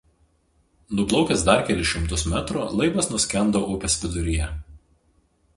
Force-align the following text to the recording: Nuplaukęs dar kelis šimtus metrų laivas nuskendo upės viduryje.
Nuplaukęs 0.99 1.43
dar 1.49 1.61
kelis 1.67 1.91
šimtus 1.91 2.25
metrų 2.31 2.65
laivas 2.81 3.13
nuskendo 3.13 3.65
upės 3.77 4.01
viduryje. 4.07 4.53